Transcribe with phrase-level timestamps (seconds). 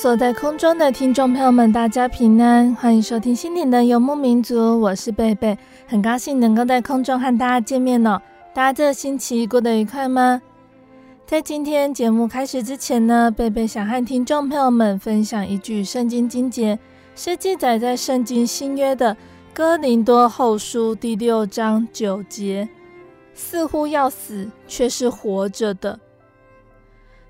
[0.00, 8.18] 所在空中的听众朋友们，大家平安，欢迎收听《心灵的游牧民族》，我是贝贝，很高兴能够在空中和大家见面哦。
[8.54, 10.40] 大家这个星期过得愉快吗？
[11.26, 16.78] 在今天节目开始之前呢，贝贝想和听众朋友们分享一句圣经经节，
[17.14, 19.14] 是记载在圣经新约的
[19.52, 22.66] 哥林多后书第六章九节，
[23.34, 26.00] 似乎要死，却是活着的。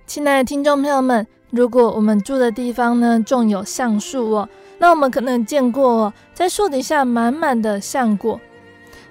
[0.06, 1.26] 亲爱的听众朋友们。
[1.50, 4.48] 如果我们住的地方呢，种有橡树哦，
[4.78, 8.40] 那我们可能见过哦，在树底下满满的橡果，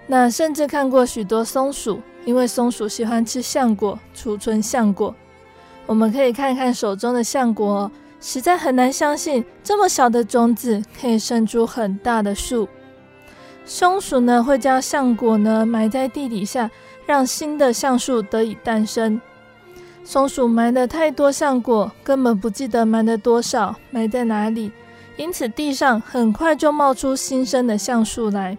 [0.08, 5.14] 那甚至看过许多松鼠，因为松鼠喜欢吃橡果，储存橡果。
[5.86, 7.92] 我们可以看看手中的橡果哦，
[8.22, 12.70] 实在很难相信这么小的种子可以生出很大的树。
[13.66, 16.72] 松鼠呢，会将橡果呢埋在地底下，
[17.06, 19.20] 让新的橡树得以诞生。
[20.10, 24.72] 松鼠埋了太多橡果，根本不记得埋了多少，埋在哪里，
[25.18, 28.58] 因此地上很快就冒出新生的橡树来。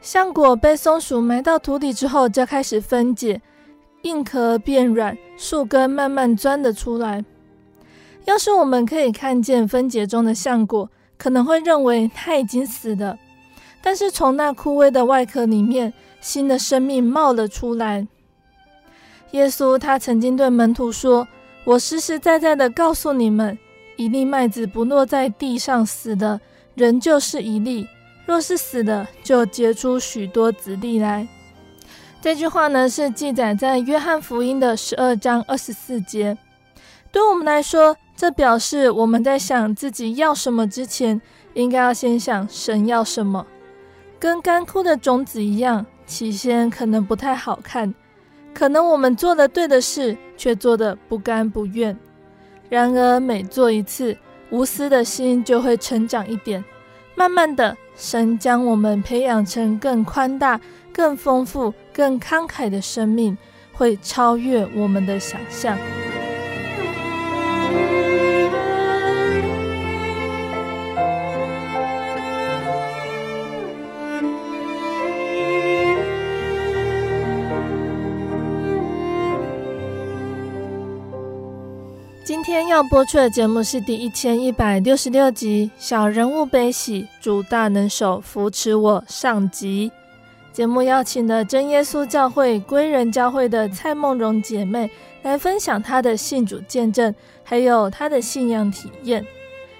[0.00, 3.40] 橡果被松鼠埋到土里之后，就开始分解，
[4.02, 7.24] 硬壳变软，树根慢慢钻了出来。
[8.24, 13.16] 要是我们可以看见分解中的橡果，可能会认为它已经死了，
[13.80, 18.08] 但是从那枯萎的外壳里面，新的生命冒了出来。
[19.32, 21.26] 耶稣他曾经对门徒说
[21.64, 23.58] ：“我实实在在的告诉你们，
[23.96, 26.40] 一粒麦子不落在地上死的，
[26.74, 27.86] 仍旧是一粒；
[28.26, 31.26] 若是死的，就结出许多子粒来。”
[32.20, 36.36] 这句话呢，是记载在约翰福音的十二章二十四节。
[37.10, 41.20] 对我们来说，这表示我们在想自己要什么之前，
[41.54, 43.46] 应该要先想神要什么。
[44.20, 47.92] 跟干枯的种子一样，起先可能不太好看。
[48.54, 51.96] 可能我们做的对的事，却做的不甘不愿。
[52.68, 54.16] 然而每做一次，
[54.50, 56.64] 无私的心就会成长一点。
[57.14, 60.60] 慢慢的，神将我们培养成更宽大、
[60.92, 63.36] 更丰富、更慷慨的生命，
[63.72, 65.76] 会超越我们的想象。
[82.88, 89.90] 播出的节目是第一千一百六十六集《小人物悲喜，主大能手扶持我》上集。
[90.52, 94.90] 节目邀请了真耶稣教会归人教会的蔡梦荣姐妹
[95.22, 99.24] 来分享她的信主见证，还有她的信仰体验，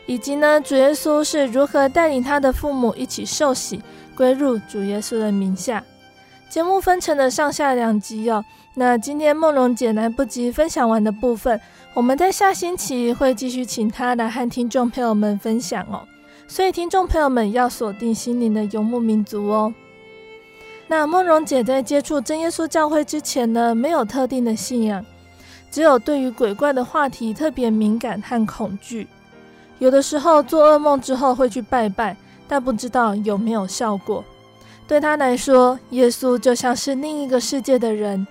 [0.06, 3.82] 以及呢主耶稣是如何带领她的父母一起受洗
[4.14, 5.82] 归入主耶稣的名下。
[6.48, 8.44] 节目分成了上下两集哦。
[8.74, 11.60] 那今天梦荣姐来不及分享完的部分，
[11.94, 16.08] 我们在下星期会继续请他来和听众朋友们分享哦。
[16.48, 19.74] 所以听众朋友们要锁定心灵的游牧民族哦。
[20.88, 25.04] 那梦荣姐在接触真耶稣教会之前呢，没有特定的信仰，
[25.70, 29.06] 只有对于鬼怪的话题特别敏感和恐惧。
[29.78, 32.16] 有的时候做噩梦之后会去拜拜，
[32.48, 34.24] 但不知道有没有效果。
[34.88, 38.26] 对她来说，耶稣就像是另一个世界的人。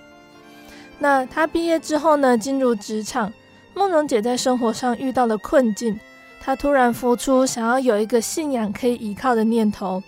[0.97, 3.31] 那她毕业之后呢，进入职场，
[3.73, 5.99] 梦蓉姐在生活上遇到了困境，
[6.39, 10.01] 她突然浮出想要有一个信仰可以依靠的念头。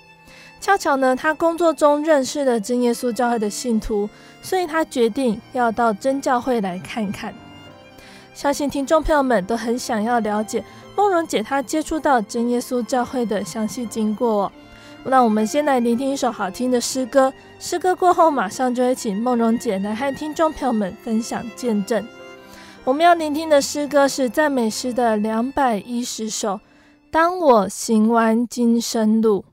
[0.60, 4.10] 恰巧呢，她工作中认识了真耶稣教会的信徒，
[4.42, 7.34] 所以她决定要到真教会来看看。
[8.34, 10.64] 相信听众朋友们都很想要了解
[10.96, 14.52] 梦蓉姐她接触到真耶稣教会的详细经过哦。
[15.04, 22.08] 那我们先来聆听一首好听的诗歌，诗歌过后马上就会请梦蓉姐来和听众朋友们分享见证。
[22.86, 26.60] 我们要聆听的诗歌是赞美诗的两百一十首。
[27.10, 29.46] 当我行完今生路。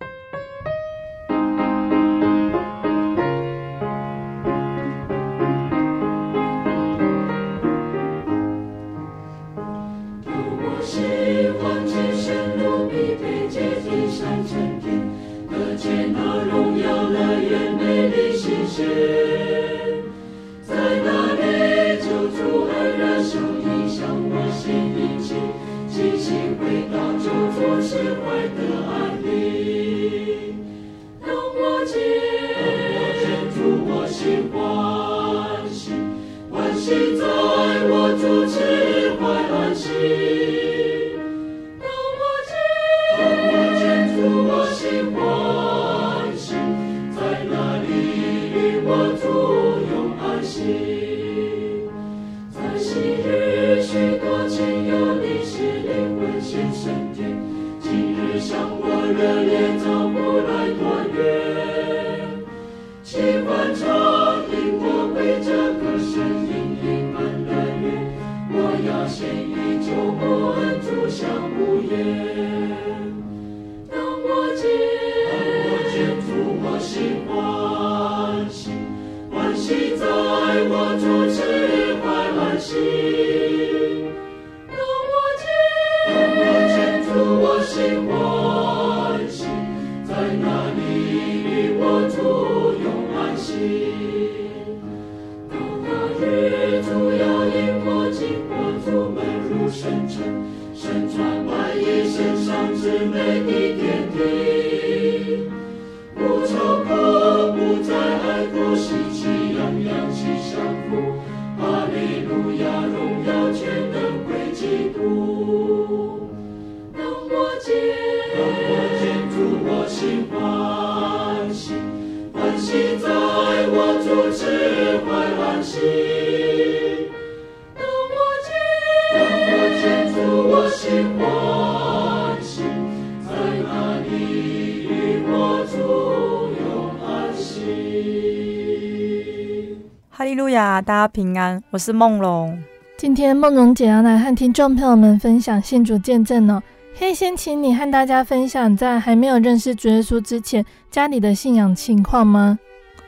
[141.13, 142.63] 平安，我是梦龙。
[142.97, 146.63] 今天梦龙姐要来和听众朋友们分享信主见证哦。
[146.97, 152.59] 可以先请你和大家分享，在还没有认识主耶稣之前，家里的信仰情况吗？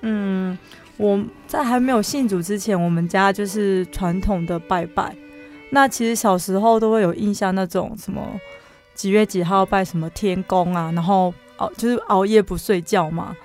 [0.00, 0.58] 嗯，
[0.96, 5.14] 我在还没有信主之前，我们家就是传统的拜拜。
[5.70, 8.20] 那其实小时候都会有印象，那种什么
[8.94, 13.36] 几月几号拜什么天公啊，然后熬就是熬夜不睡觉嘛。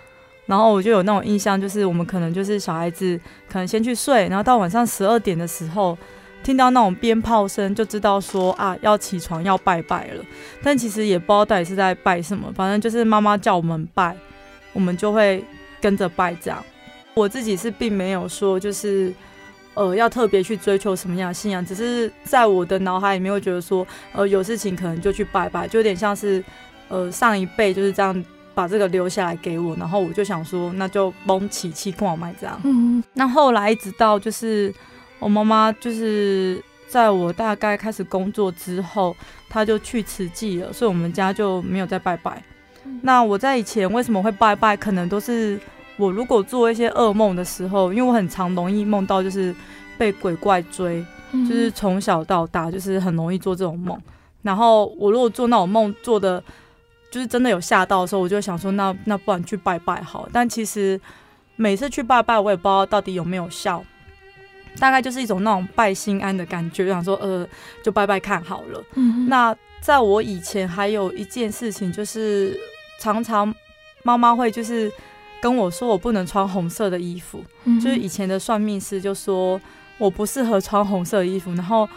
[0.48, 3.20] 然后我就有那种印象，就是我们可能就是小孩子，
[3.52, 5.96] 可能先去睡，然后到晚上十二点的时候，
[6.42, 10.24] 听到那种鞭炮声，就知道说啊要起床要拜拜了。
[10.64, 14.16] 但其实也不知道到底是在拜什么，反正就是妈妈叫我们拜，
[14.72, 15.44] 我们就会
[15.82, 16.64] 跟着拜这样。
[17.14, 19.14] 我自己是并没有说就是
[19.74, 26.42] 呃要特别去追求什么样的信仰，只是在我的脑海里面会觉得说，呃有事情可能就去拜拜，就有点像是
[26.88, 28.24] 呃上一辈就是这样。
[28.58, 32.60] 把这个留下来给我，然后我就想说，那就蒙起气跟我买这样。
[32.64, 34.74] 嗯，那后来一直到就是
[35.20, 39.16] 我妈妈，就是在我大概开始工作之后，
[39.48, 42.42] 她就去慈济了，所以我们家就没有再拜拜。
[42.84, 43.00] 嗯。
[43.04, 44.76] 那我在以前为什么会拜拜？
[44.76, 45.60] 可能都是
[45.96, 49.54] 我如果做一些噩梦的时候，因为我很常容易梦到就是
[50.00, 53.96] 被鬼怪追，就是从小到大就是很容易做这种梦。
[54.42, 56.44] 然后我如果做那种梦做的。
[57.18, 60.30] 就是真的有吓到的时候，我就想说，那那不然去拜拜好。
[60.32, 61.02] 但其实
[61.56, 63.84] 每次去拜拜，我也不知道到底有没有效，
[64.78, 67.48] 大概就是一种那种拜心安的感觉，就想说呃，
[67.82, 68.84] 就拜拜看好了。
[68.94, 69.28] 嗯。
[69.28, 72.56] 那在我以前还有一件事情，就是
[73.02, 73.52] 常常
[74.04, 74.92] 妈妈会就是
[75.42, 77.44] 跟我说，我不能穿红色的衣服。
[77.64, 77.80] 嗯。
[77.80, 79.60] 就是以前的算命师就说
[79.98, 81.90] 我不适合穿红色的衣服，然后。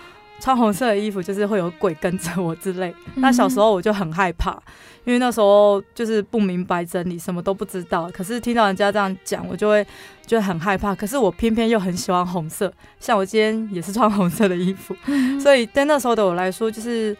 [0.43, 2.95] 穿红色的衣服就是会有鬼跟着我之类。
[3.17, 4.59] 那小时候我就很害怕，
[5.05, 8.11] 因为那时候就是不明白真理，什么都不知道。
[8.13, 9.87] 可是听到人家这样讲，我就会
[10.27, 10.95] 就很害怕。
[10.95, 14.95] 可是我偏偏又很喜欢红色，像我今天也是穿红色的衣服，
[15.41, 17.17] 所以对那时候的我来说，就是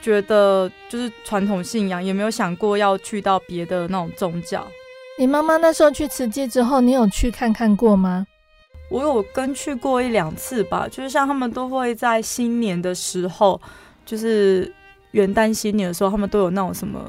[0.00, 4.66] 觉得就是传统信仰，也没有想过要去到别的那种宗教。
[5.18, 8.26] 你妈妈那时候去慈济之后，你有去看看过吗？
[8.90, 13.60] 我有跟去过一两次吧，就是像他们都会在新年的时候，
[14.04, 14.70] 就是
[15.14, 17.00] 元旦新年的时候，他们都有那种什么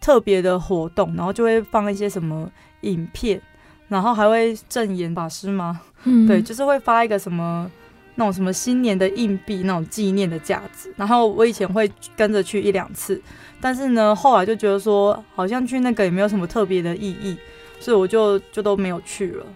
[0.00, 2.50] 特别的活动，然后就会放一些什么
[2.82, 3.40] 影片，
[3.88, 5.80] 然后还会证言法师吗？
[6.04, 7.70] 嗯，对，就是会发一个什么
[8.16, 10.92] 那种什么新年的硬币那种纪念的价值。
[10.94, 13.20] 然后我以前会跟着去一两次，
[13.62, 17.36] 但是呢，后来就觉得说好像去那个也没有什么特别的意义，
[17.80, 19.46] 所以我就就都没有去了。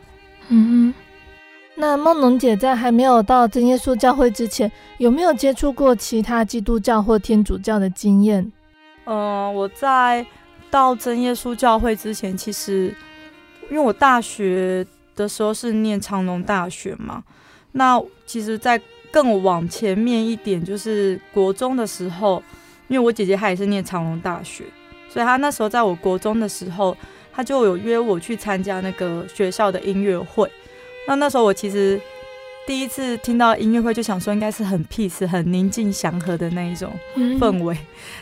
[0.49, 1.06] 嗯哼。
[1.79, 8.51] 那梦农姐在还没有到真耶稣教会之前，有没有接触过其他基督教或天主教的经验？
[9.05, 10.25] 嗯、我在
[10.71, 12.95] 到真耶稣教会之前，其实
[13.71, 17.23] 因为我大学的时候是念长隆大学嘛，
[17.73, 18.81] 那其实，在
[19.11, 22.43] 更往前面一点，就是国中的时候，
[22.89, 24.65] 因为我姐姐她也是念长隆大学，
[25.11, 26.97] 所以她那时候在我国中的时候，
[27.33, 30.51] 她就有约我去参加那个学校的音乐会。
[31.07, 32.01] 那那时候我其实
[32.67, 36.93] 第一次听到音乐会，就想说应该是很 peace、很宁静祥和的那一种
[37.39, 37.77] 氛围。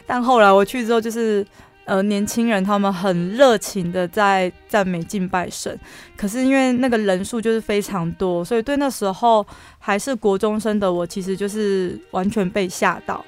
[0.07, 1.47] 但后来我去之后，就是
[1.87, 5.79] 呃年轻人他们很热情的在赞美敬拜神。
[6.15, 9.47] 可是因为那个人数就是非常多，所以对那时候
[9.79, 13.25] 还是国中生的我，其实就是完全被吓到。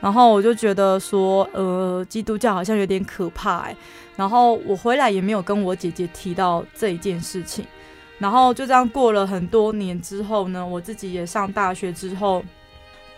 [0.00, 3.76] 然后我就觉得说，呃，基督教好像有点可怕哎。
[4.16, 7.64] 然后我回来也没有跟我姐姐提到这一件事情。
[8.18, 12.42] 然后就这样过了很多年之后呢，我自己也上大学之后，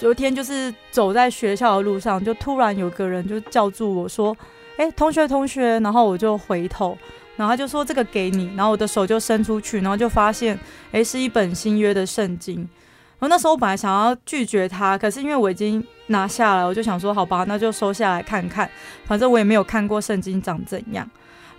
[0.00, 4.36] 有一天就是走在学校的路上，就突然有个人就叫住我说
[4.76, 6.96] ：“哎，同学，同学。”然后我就回头，
[7.36, 10.58] 然后他就说：“这个给你。”然后我的手就伸出去，然后就发现，
[10.92, 12.56] 哎，是一本新约的圣经。
[13.20, 18.68] 然后那时候我本来想要拒绝他，可是因为我已经拿下来，我就想说：“好吧，那就收下来看看，
[19.04, 21.08] 反正我也没有看过圣经长怎样。”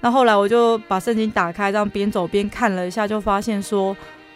[0.01, 3.93] 那后来我就把圣经打开，这样边走边看了一下，就发现说，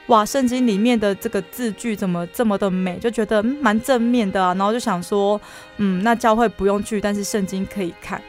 [0.08, 4.54] 哇，圣经里面的这个字句怎么这么的美，就觉得蛮正面的啊。
[4.56, 5.40] 然后就想说，
[5.78, 8.22] 嗯，那教会不用去，但是圣经可以看。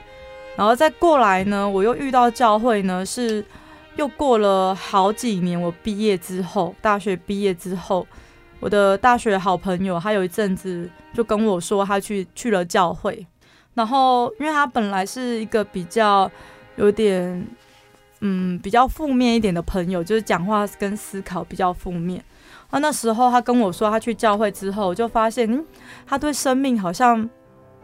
[0.55, 3.45] 然后再过来呢，我又遇到教会呢，是
[3.97, 8.07] 又过了好几年，我毕业之后，大学毕业之后，
[8.61, 13.27] 我的大学好朋友，他有一阵子就跟我说，他去去了教会。
[13.75, 16.31] 然后因为他本来是一个比较。
[16.77, 17.47] 有点，
[18.21, 22.23] 嗯，比较负面一点的朋友，就是讲话跟思考比较负面。
[22.71, 25.65] 那那时候他跟我说，他去教会之后，就发现，嗯，
[26.05, 27.29] 他对生命好像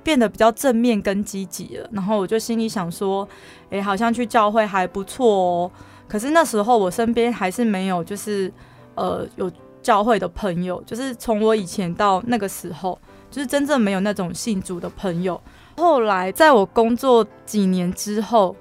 [0.03, 1.89] 变得比较正面跟积极了。
[1.93, 3.29] 然后我就心里想说，
[3.69, 5.71] 诶，好像去教会还不错哦。
[6.09, 8.53] 可是那时候我身边还是没有，就是
[8.97, 9.49] 呃，有
[9.81, 12.99] 教会的朋友，就是从我以前到那个时候，
[13.31, 15.41] 就是真正没有那种信主的朋友。
[15.77, 18.57] 后来在我工作几年之后。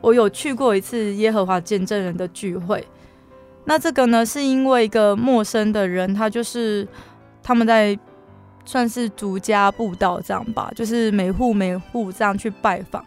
[0.00, 2.86] 我有去过一次耶和华见证人的聚会，
[3.64, 6.86] 那这个呢，是因为一个陌生的人，他就是
[7.42, 7.98] 他们在
[8.64, 13.04] 算是逐家布道这样吧，就是每户每户这样去拜访。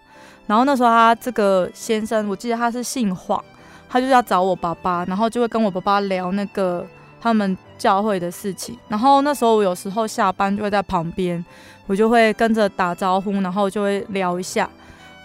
[0.48, 3.41] 然后那时候他这个先生，我记得他是姓黄，
[3.88, 6.86] 他就是要找我爸爸，然后就会跟我爸爸聊那个
[7.21, 8.77] 他们教会的事情。
[8.89, 11.43] 然后那时候我有时候下班就会在旁边，
[11.88, 14.69] 我就会跟着打招呼，然后就会聊一下。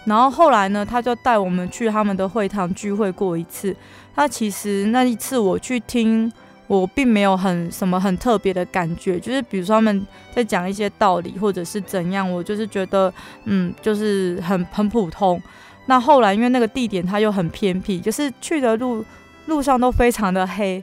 [0.07, 3.75] 然后后来呢，他就带我们去他们的会堂聚会过一次。
[4.15, 6.31] 他其实那一次我去听，
[6.65, 15.41] 我并没有很什么很特别的感觉，就是比如说他们在讲一些道理或者是怎样，我就是觉得嗯，就是很很普通。
[15.87, 19.03] 那后来因为那个地点它又很偏僻，就是去的路
[19.47, 20.81] 路上都非常的黑。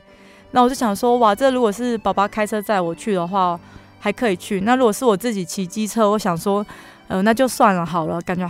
[0.51, 3.59] 那我就想说，哇，这如果是爸爸开车载我去的话，
[3.99, 4.61] 还可以去。
[4.61, 6.65] 那如果是我自己骑机车，我想说，
[7.07, 8.47] 呃，那就算了好了，感觉。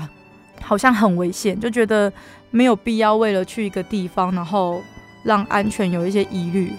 [0.66, 2.12] 好像很危险，就觉得
[2.50, 4.82] 没有必要为了去一个地方，然后
[5.24, 6.72] 让安全有一些疑虑。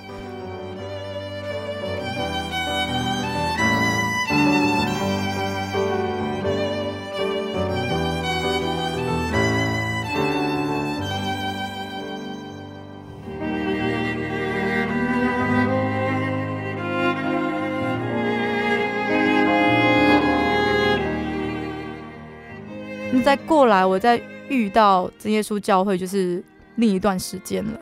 [23.26, 26.40] 再过来，我再遇到真耶稣教会，就是
[26.76, 27.80] 另一段时间了。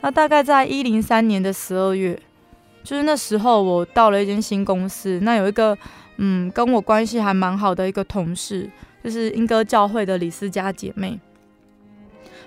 [0.00, 2.20] 那大概在一零三年的十二月，
[2.82, 5.78] 就是那时候我到了一间新公司，那有一个
[6.16, 8.68] 嗯跟我关系还蛮好的一个同事，
[9.04, 11.20] 就是英歌教会的李思佳姐妹。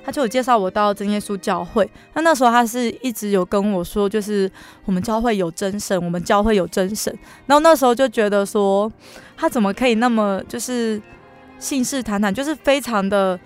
[0.04, 4.52] 他就有介绍我到真耶稣教会，那那时候他是一直有跟我说，就是
[4.84, 7.18] 我们教会有真神，我们教会有真神。
[7.46, 8.92] 然后那时候就觉得说，
[9.38, 11.02] 他怎么可以那么就是
[11.62, 13.40] 信誓旦旦，就是非常的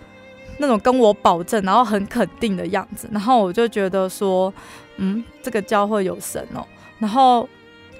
[0.57, 3.07] 那种跟我保证，然后很肯定的样子。
[3.11, 4.51] 然后我就觉得说，
[4.97, 6.65] 嗯，这个教会有神哦。
[6.97, 7.47] 然后。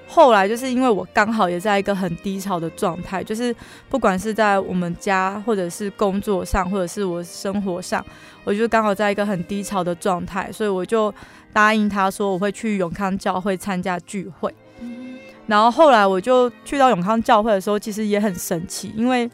[0.08, 3.54] 后来就是因为我刚好也在一个很低潮的状态，就是
[3.90, 8.06] 不管是在我们家，或者是工作上，或者是我生活上，
[8.44, 11.12] 我就刚好在一个很低潮的状态，所以我就
[11.52, 14.54] 答应他说我会去永康教会参加聚会。
[15.48, 19.28] 然后后来我就去到永康教会的时候，其实也很神奇，因为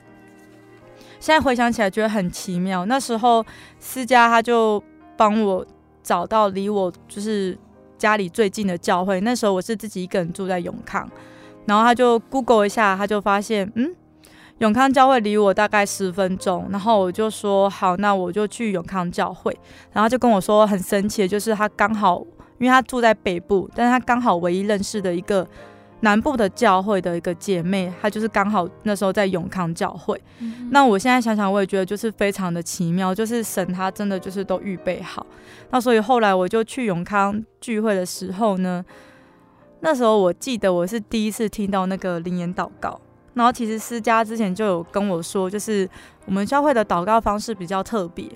[1.22, 2.86] 现在回想起来觉得很奇妙。
[2.86, 3.46] 那时候
[3.80, 4.84] 思佳他就
[5.16, 5.66] 帮我
[6.04, 7.58] 找到离我就是。
[8.02, 11.08] 家里最近的教会，那时候我是自己一个人住在永康，
[11.68, 13.94] 然后他就 Google 一下，他就发现，嗯，
[14.58, 19.56] 永康教会离我大概十分钟，然后我就说好，那我就去永康教会，
[19.94, 22.26] 然后就跟我说很神奇的，就是他刚好，
[22.58, 25.48] 因为他住在北部，但是他刚好唯一认识的一个。
[26.02, 30.20] 南部的教会的一个姐妹，她就是刚好那时候在永康教会。
[30.40, 35.26] 嗯、那我现在想想，我也觉得就是非常的奇妙，就是神他真的就是都预备好。
[35.70, 38.84] 那所以后来我就去永康聚会的时候呢，
[39.80, 43.00] 那时候我记得我是第一次听到那个灵言祷告。
[43.34, 45.88] 然后其实思佳之前就有跟我说，就是
[46.26, 48.28] 我们教会的祷告方式比较特别。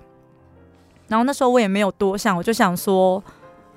[1.07, 3.23] 然后那时候我也没有多想，我就想说。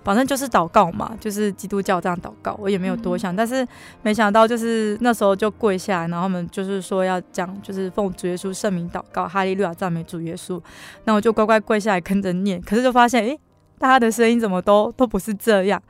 [0.09, 3.69] 反正就是祷告嘛，就是基督教这样祷告，我也没有多想，嗯、但是
[4.01, 10.59] 没想到就是那时候就跪下来，然后他们就是说要讲，就是奉主耶稣圣名祷告，哈利路亚赞美主耶稣，
[11.05, 13.39] 那我就乖乖跪下来跟着念，可是就发现，诶。
[13.79, 15.81] 大家的声音怎么都都不是这样，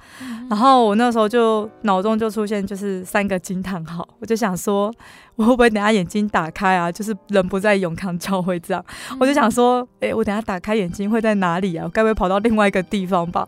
[0.49, 4.92] 然后我那时候就脑中就出现就是三个惊叹号，我就想说，
[5.37, 6.92] 我会不会等下眼睛打开啊？
[6.92, 8.85] 就是人不在永康教会这样，
[9.18, 11.85] 我就想说，诶，我等下打开眼睛会在哪里啊？
[11.85, 13.47] 我该不会跑到另外一个地方吧？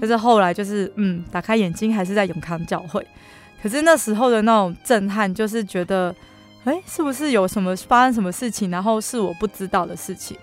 [0.00, 3.06] 但是后来就是，嗯，打开眼睛还是在永康教会。
[3.62, 6.14] 可是那时候的那种震撼，就是觉得，
[6.64, 10.36] 诶，是不是有什么发生什么事情，然后是我不知道的事情？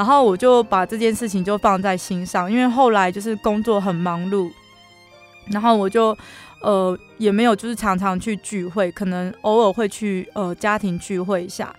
[0.00, 4.50] 然后我就把这件事情就放在心上，因为后来就是工作很忙碌，
[5.52, 6.16] 然后我就
[6.62, 11.76] 呃也没有就是常常去聚会，可能偶尔会去呃家庭聚会一下，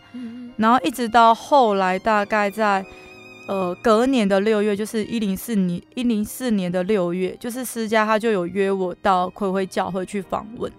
[0.57, 2.85] 然后一直到后来大概在
[3.47, 10.71] 呃隔年的六月，就是一零四年一零四年的六月，就是私家他就有约我到葵辉教会去访问，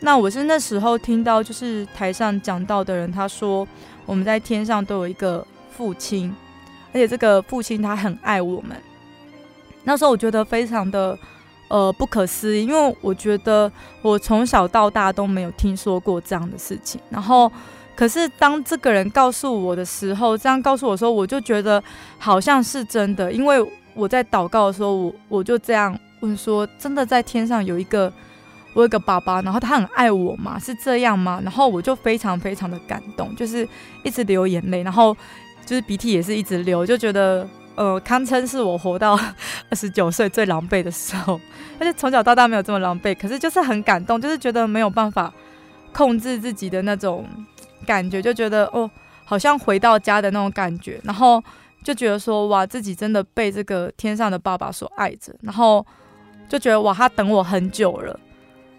[0.00, 3.64] 那我是那时候听到就是台上讲到的人他说
[4.06, 6.34] 我们在天上都有一个父亲。
[6.94, 8.76] 而且这个父亲他很爱我们，
[9.82, 11.18] 那时候我觉得非常的
[11.66, 17.00] 呃不可思议，因为我觉得我从小到大都没有听说过这样的事情。
[17.10, 17.50] 然后，
[17.96, 21.82] 可是当这个人告诉我的时候，这样告诉我说，我就觉得
[22.16, 23.60] 好像是真的，因为
[23.94, 28.10] 我在祷告的时候，我我就这样问说：真的在天上有一个
[28.72, 30.60] 我有个爸爸，然后他很爱我吗？
[30.60, 31.40] 是这样吗？
[31.42, 33.68] 然后我就非常非常的感动，就是
[34.04, 35.16] 一直流眼泪，然后。
[35.64, 39.18] 就是鼻涕也是一直流，就觉得呃，堪称是我活到
[39.70, 41.40] 二十九岁最狼狈的时候，
[41.80, 45.32] 而且从小到大没有这么狼狈，可是就是很感动，就是觉得没有办法
[45.92, 47.26] 控制自己的那种
[47.86, 48.88] 感觉，就觉得哦，
[49.24, 51.42] 好像回到家的那种感觉，然后
[51.82, 55.84] 就觉得说哇，自己真的被这个天上的爸爸所爱着，然后
[56.48, 58.20] 就觉得哇，他等我很久了，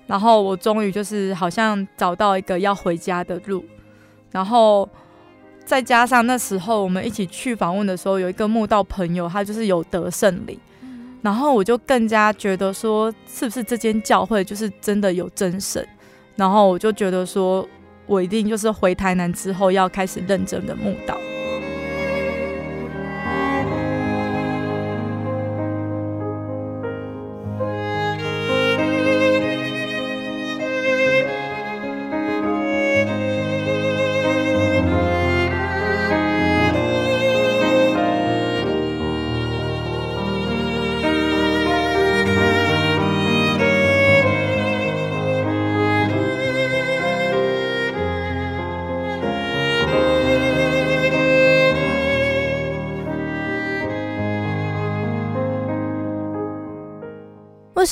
[0.08, 3.66] 然后我终于就是好像找到一个要回家的路，
[4.32, 4.88] 然后。
[5.66, 10.60] 再加上那时候我们一起去访问的时候，有一个慕道朋友，他就是有得胜礼，
[11.22, 15.86] 然后我就更加觉得说，是不是这间教会就是真的有真神？
[16.36, 17.68] 然后我就觉得说，
[18.06, 21.18] 我一定就是回台南之后要开始认真的慕道。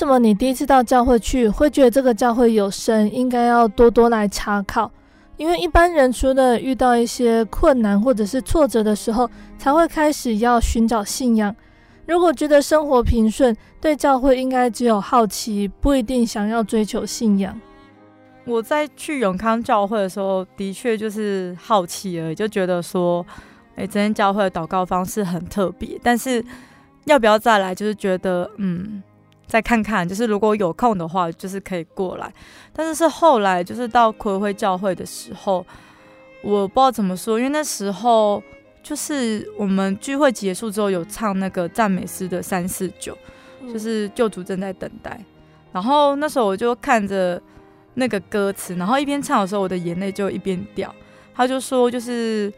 [0.03, 4.91] 什么你第一次到教会去，会觉得这个教会有神，应该要多多来查考？
[5.37, 11.55] 因为一般人除了遇到一些困难或者是挫折的时候，才会开始要寻找信仰。
[12.05, 17.57] 如果觉得生活平顺，对教会应该只有好奇，不一定想要追求信仰。
[18.43, 23.25] 我在去永康教会的时候，的确就是好奇而已，就觉得说，
[23.77, 25.97] 哎，这间教会的祷告方式很特别。
[26.03, 26.43] 但是
[27.05, 29.01] 要不要再来，就是觉得，嗯，
[29.53, 32.33] 再看看，就是如果有空的话，就是可以过来。
[32.73, 35.63] 但是是后来，就是到葵辉教会的时候，
[36.41, 38.41] 我不知道怎么说，因为那时候
[38.81, 43.15] 就是我们聚会结束之后，有唱那个赞美诗的三四九，
[43.71, 45.23] 就是救主正在等待。
[45.71, 47.39] 然后那时候我就看着。
[47.95, 50.91] 那个歌词，然后一边唱的时候，我的眼泪就一边掉。
[51.31, 52.51] 他就说，就是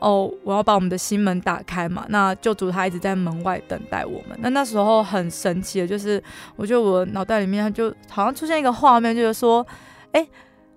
[0.00, 2.06] 哦，我要把我们的心门打开嘛。
[2.08, 4.38] 那救主他一直在门外等待我们。
[4.38, 6.22] 那那时候很神奇的，就是
[6.56, 9.66] 我觉得我脑袋里面就好像出现一个画面，就是说，
[10.12, 10.26] 哎，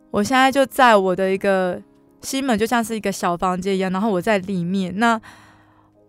[0.09, 1.81] 我现在就在我的一个
[2.21, 4.93] 心门，就像是一个小房间一样，然后我在里面。
[4.97, 5.19] 那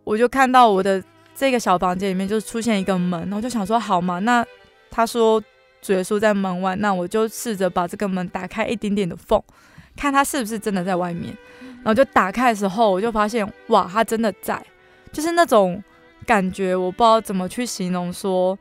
[0.04, 1.02] 我就看到我的
[1.34, 4.44] 这个小房间里面就出现一个门，然后就想说，好嘛，那
[4.90, 5.42] 他说。
[5.84, 9.42] 主耶稣在门外，那我就试着把这个门打开一点点的缝，
[9.96, 11.36] 看他是不是真的在外面。
[11.82, 14.60] 然后就打开的时候，我就发现，哇，他真的在，
[15.12, 15.82] 就是那种
[16.26, 18.58] 感觉，我不知道怎么去形容，说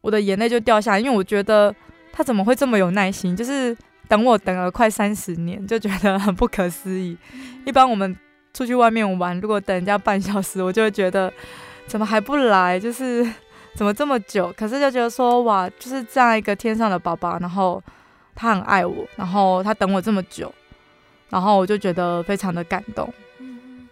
[0.00, 1.74] 我的眼泪就掉下来，因为我觉得
[2.12, 3.76] 他怎么会这么有耐心，就是
[4.08, 7.16] 等我等了快三十年，就觉得很不可思议。
[7.64, 8.16] 一般我们
[8.52, 11.32] 出去外面玩，如果等人家半小时，我就会觉得
[11.86, 13.26] 怎么还不来，就是。
[13.76, 14.54] 怎么这么久？
[14.56, 17.82] 可是就觉得说，哇，就是这样一个天上的爸爸，然后
[18.32, 20.54] 他很爱我，然后他等我这么久，
[21.34, 23.12] 然后我就觉得非常的感动。
[23.40, 23.88] 嗯，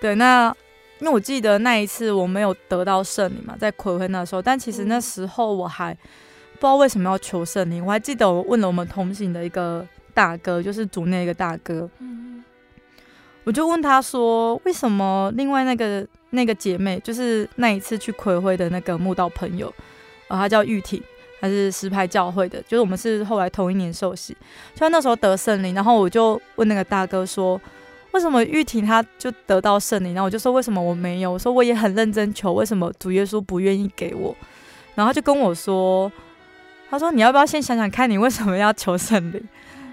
[0.00, 0.52] 对，那
[0.98, 7.86] 因为我记得那一次我没有得到圣灵嘛，在葵辉那时候，但其实那时候我还不知道为什么要求圣灵。
[7.86, 12.42] 我还记得我问了我们同行的一个大哥，就是组内一个大哥，嗯，
[13.44, 16.04] 我就问他说，为什么另外那个。
[16.30, 19.72] 那个姐妹就是那一次去葵辉的那个慕道朋友，
[20.28, 21.02] 呃，她叫玉婷，
[21.40, 24.36] 还是石牌教会的，就是我们是后来同一年受洗，
[24.74, 27.60] 就那时候得圣灵，然后我就问那个大哥说，
[28.12, 30.14] 为什么玉婷她就得到圣灵？
[30.14, 31.32] 然后我就说为什么我没有？
[31.32, 34.34] 我说我也很认真求，为什么主耶稣不愿意给我？
[34.94, 36.10] 然后他就跟我说，
[36.90, 39.42] 他说你要不要先想想看你为什么要求圣灵？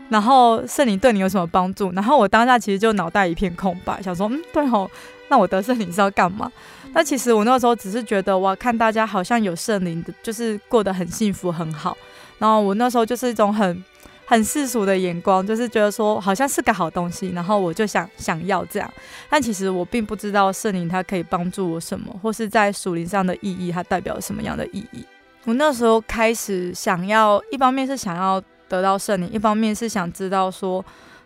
[0.10, 1.91] 然后圣灵对你有什么帮助？
[1.91, 4.89] 然后我当下其实就脑袋一片空白，想说嗯，对吼。
[5.27, 6.51] 那我得圣灵是要干嘛？
[6.95, 11.97] 那其实我那时候只是觉得，哇，看大家好像有圣灵的，就是过得很幸福很好。
[12.39, 13.84] 然后我那时候就是一种很
[14.25, 18.89] 很世俗的眼光，就是觉得说好像是个好东西，然后我就想想要这样。
[19.29, 25.05] 但其实我并不知道圣灵它可以帮助我什么，或是在属灵上的意义，它代表什么样的意义。
[25.43, 30.84] 我那时候开始想要，一方面是想要得到圣灵，一方面是想知道说，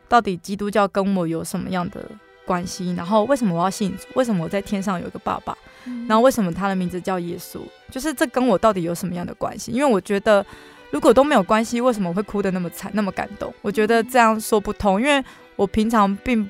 [0.08, 2.04] 到底基督教跟我有什么样的。
[2.50, 4.08] 关系，然后为什么我要信主？
[4.16, 5.56] 为什么我在天上有一个爸爸？
[6.08, 7.60] 然后为什么他的名字叫耶稣？
[7.92, 9.72] 就是这跟我到底有什么样的关系？
[9.72, 10.44] 因为我觉得
[10.90, 13.54] 如果都没有关系，为什么我会哭得那么惨，那么感动？
[13.62, 15.24] 我觉得这样说不通，因为
[15.56, 16.50] 我平常并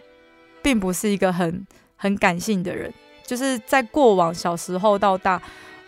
[0.61, 2.93] 并不是一个很很感性的人，
[3.25, 5.41] 就是在过往小时候到大，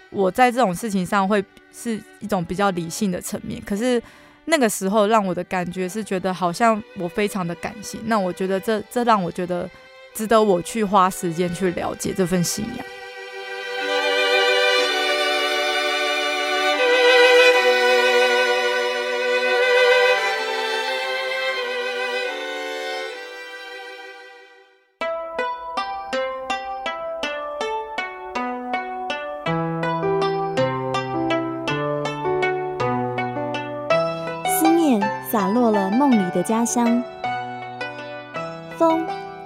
[0.10, 3.62] 我在这种事情上会是一种比较理性的层面。
[3.66, 4.02] 可是
[4.44, 9.70] 那个时候让我的感觉是觉得好像我非常的感性，那我觉得这这让我觉得。
[10.14, 12.86] 值得我去花时间去了解这份信仰。
[34.60, 37.04] 思念洒落了梦里的家乡，
[38.78, 39.06] 风。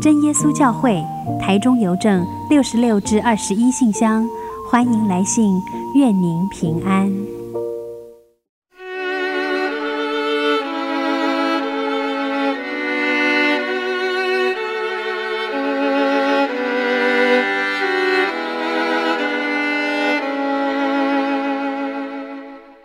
[0.00, 1.02] 真耶稣教会
[1.40, 4.28] 台中邮政六十六至二十一信箱，
[4.70, 5.60] 欢迎来信，
[5.94, 7.12] 愿您平安。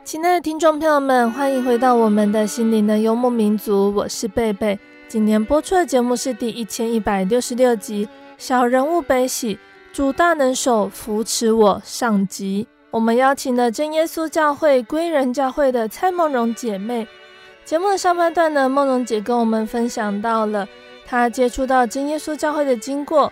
[0.04, 4.80] 亲爱的听众朋友们，欢迎回到我们的心灵的游牧民族，我是贝贝。
[5.10, 8.06] 今年播出的节目是第一千一百六十六集
[8.38, 9.56] 《小人物悲喜》，
[9.94, 12.68] 主大能手扶持我上集。
[12.92, 17.08] 我们邀请了真耶稣教会归人教会的蔡梦荣姐妹。
[17.64, 20.68] 节目的上半段呢，梦荣姐跟我们分享到了
[21.06, 23.32] 她接触到真耶稣教会的经过。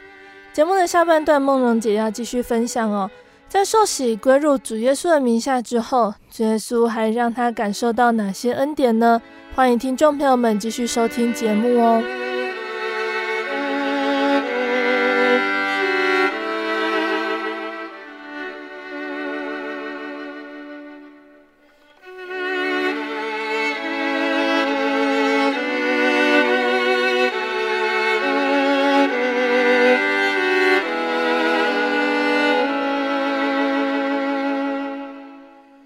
[0.53, 3.11] 节目的下半段，梦荣姐要继续分享哦。
[3.49, 9.21] 在受洗归入主耶稣的名下之后，主耶稣还让她感受到哪些恩典呢？
[9.55, 12.03] 欢迎听众朋友们继续收听节目哦。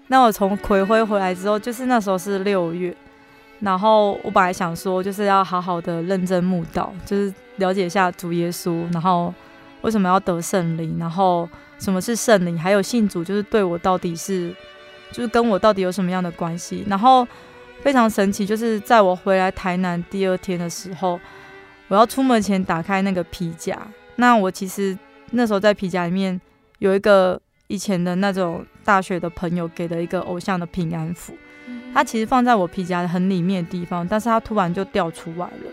[0.08, 2.92] 那我从暌违回来之后，就是那时候是六月，
[3.60, 9.32] 然后我本来想说，就是要好好的认真慕道，就是了解一下主耶稣，然后
[9.82, 14.54] 为什么要得圣灵，然后什么是圣灵，还有信主，就是对我到底是，
[15.12, 16.84] 就是跟我到底有什么样的关系。
[16.88, 17.26] 然后
[17.82, 21.20] 非常神奇，就是在我回来台南第二天的时候，
[21.88, 23.78] 我要出门前打开那个皮夹，
[24.16, 24.98] 那我其实
[25.30, 26.40] 那时候在皮夹里面
[26.78, 27.40] 有一个。
[27.72, 31.32] 以前的那种大学的朋友给的一个偶像的平安符，
[31.92, 35.70] 它其实放在我皮夹的很里面的地方，但是它突然就掉出来了，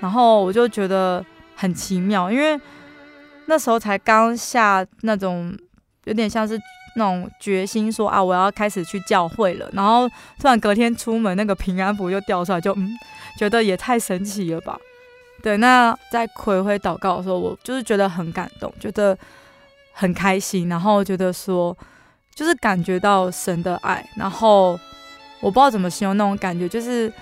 [0.00, 2.60] 然后我就觉得很奇妙，因为
[3.46, 5.56] 那时候才刚下那种
[6.04, 6.58] 有点像是
[6.96, 12.90] 那种决心说啊，我要开始去教会了，然后突然隔天出门那个平安符就掉出来，就嗯，
[13.38, 14.78] 觉得也太神奇了吧？
[15.42, 19.16] 对，那在暌违祷告的时候，我就是觉得很感动，觉得。
[20.00, 21.76] 很开心，然后觉得说，
[22.32, 24.78] 就是感觉到神的爱，然后
[25.40, 27.12] 我不知道怎么形容那种感觉，就是，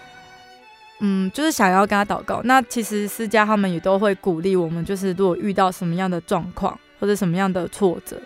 [1.00, 2.40] 嗯，就是想要跟他祷告。
[2.44, 8.20] 那其实私家他们也都会鼓励我们，就是如果遇到什么样的状况或者什么样的挫折，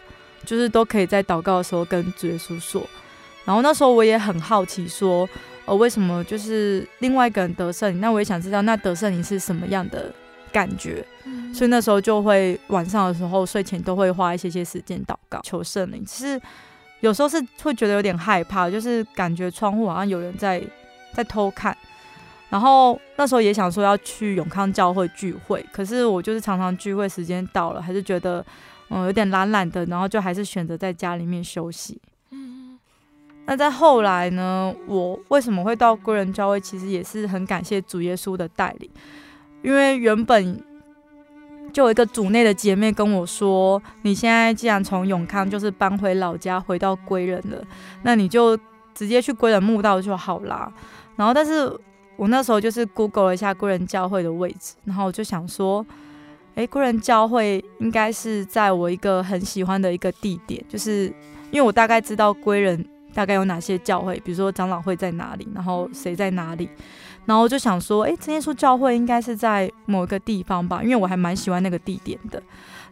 [0.44, 2.82] 就是都可以在祷告的时候跟主耶稣说。
[3.44, 5.28] 然后那时候我也很好奇，说，
[5.64, 8.00] 呃，为什么就是另外一个人得圣灵？
[8.00, 10.12] 那我也想知道，那得圣灵是什么样的
[10.52, 11.04] 感觉？
[11.52, 16.04] 所以那时候就会晚上的时候睡前都会花一些些时间祷告求圣灵。
[16.04, 16.40] 其实
[17.00, 20.62] 有时候是会觉得有点害怕，就是感觉窗户好像有人在
[21.12, 21.76] 在偷看。
[22.48, 28.44] 然后那时候也想说要去永康教会聚会，可是我就是常常聚会时间到了，还是觉得
[28.88, 32.00] 嗯有点懒懒的，然后就还是选择在家里面休息。
[32.30, 32.78] 嗯。
[33.46, 36.60] 那在后来呢，我为什么会到贵人教会？
[36.60, 38.90] 其实也是很感谢主耶稣的带领，
[39.62, 40.62] 因为原本。
[41.70, 47.62] 就有一个组内的姐妹跟我说：“你现在既然从永康就是搬回老家，回到归仁了，
[48.02, 48.56] 那你就
[48.94, 50.72] 直接去归仁墓道就好啦。”
[51.16, 51.70] 然后，但是
[52.16, 55.84] 我那时候就是 Google 了一下归仁教会的位置，然后我就想说
[56.56, 61.06] ：“诶，归仁教会应该是在我一个很喜欢的一个地点，就是
[61.50, 66.68] 因为我大概知道归仁大概有哪些教会，比如说长老会在哪里，然后谁在哪里。”
[67.26, 72.42] 然后就想说，哎，今天说教会应该是在某一个地方吧，因为我还蛮喜欢那个地点的。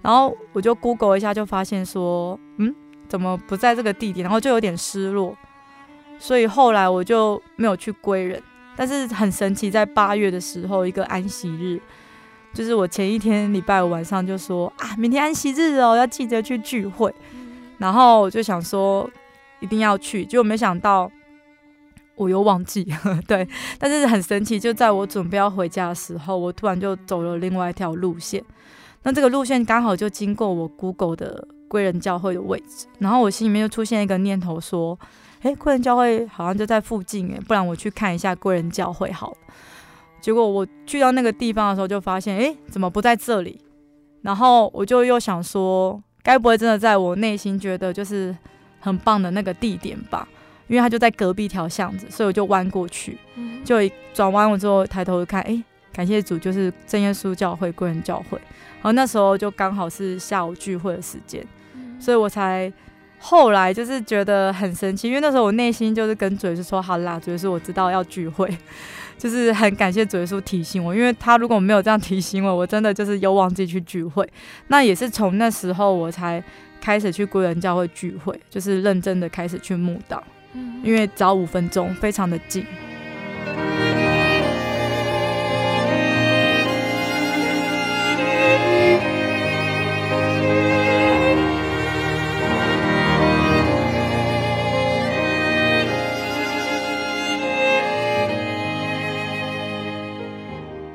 [0.01, 2.73] 然后我就 Google 一下，就发现说，嗯，
[3.09, 4.23] 怎么不在这个地点？
[4.23, 5.37] 然后就有点失落。
[6.21, 8.41] 所以后来我就没有去归人。
[8.77, 11.81] 但是很神奇，在八月的时候，一个安息日，
[12.55, 17.13] 就是我前一天礼拜五晚上就说啊，明天安息日哦，要记得去聚会。
[17.79, 19.11] 然后我就想说
[19.59, 21.11] 一定要去，结果没想到。
[22.19, 22.87] 我又忘记，
[23.27, 28.45] 对，但是很神奇，就在我准备要回家的时候，我突然就走了另外一条路线。
[29.05, 34.99] 那这个路线刚好就经过我 Google 的贵人教会的位置，然后我心里面就出现一个念头，说
[35.43, 39.37] ：“诶，贵人教会好像就在附近，诶，不然我去看一下贵人教会好了。”
[40.21, 43.61] 结果我去到那个地方的时候，就发现，诶，怎么不在这里？
[44.23, 48.37] 然后我就又想说，该不会真的在我内心觉得就是
[48.81, 50.27] 很棒的那个地点吧？
[50.69, 53.19] 因为他就在隔壁条巷子，所以我就弯过去，
[53.65, 58.39] 就一转弯我之后抬头看，哎，感谢主，就是正耶稣教会归人教会。
[58.81, 61.45] 然后那时候就刚好是下午聚会的时间，
[61.99, 62.73] 所以我才
[63.19, 68.49] 后来就是觉得很神奇，因为那时候我内心就是跟主耶稣说：“好啦，主耶稣，我知道要聚会。
[69.19, 74.25] ”就是很感谢主耶稣提醒我，因为他如果没有这样提醒我，我真的就是又忘记去聚会。
[74.69, 76.41] 那也是从那时候我才
[76.81, 80.23] 开始去归人教会聚会，就是认真的开始去慕道，
[80.83, 82.65] 因为早五分钟，非常的近。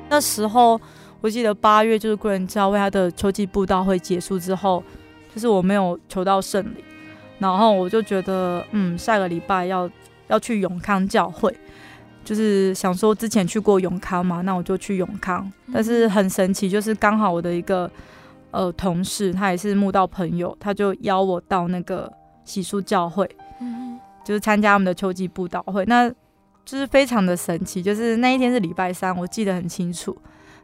[0.10, 0.80] 那时候
[1.22, 4.84] 我记得八月就是贵人教会他的秋季布道会结束之后，
[5.34, 6.84] 就是我没有求到圣灵，
[7.44, 9.90] 然后我就觉得嗯，下个礼拜要
[10.28, 11.54] 要去永康教会，
[12.24, 15.52] 就是想说之前去过永康嘛，那我就去永康。
[15.74, 17.92] 但是很神奇，就是刚好我的一个
[18.52, 22.10] 呃同事，他也是慕道朋友，他就邀我到那个
[22.46, 23.30] 喜树教会，
[24.24, 25.84] 就是参加我们的秋季布道会。
[25.86, 26.10] 那
[26.64, 30.18] 就是非常的神奇，就是那一天是礼拜三，我记得很清楚。